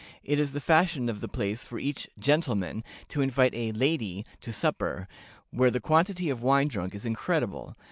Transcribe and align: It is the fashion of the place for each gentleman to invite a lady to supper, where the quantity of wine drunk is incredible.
It 0.23 0.39
is 0.39 0.53
the 0.53 0.59
fashion 0.59 1.09
of 1.09 1.21
the 1.21 1.27
place 1.27 1.63
for 1.63 1.77
each 1.77 2.09
gentleman 2.17 2.83
to 3.09 3.21
invite 3.21 3.53
a 3.53 3.71
lady 3.71 4.25
to 4.39 4.51
supper, 4.51 5.07
where 5.51 5.69
the 5.69 5.79
quantity 5.79 6.27
of 6.31 6.41
wine 6.41 6.69
drunk 6.69 6.95
is 6.95 7.05
incredible. 7.05 7.75